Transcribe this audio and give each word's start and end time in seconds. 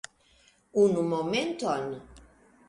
Unu 0.83 1.03
momenton 1.11 1.85